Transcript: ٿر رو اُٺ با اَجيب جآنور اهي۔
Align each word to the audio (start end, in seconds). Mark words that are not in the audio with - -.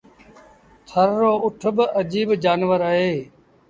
ٿر 0.87 1.07
رو 1.19 1.31
اُٺ 1.43 1.61
با 1.75 1.85
اَجيب 1.99 2.29
جآنور 2.43 2.81
اهي۔ 2.89 3.13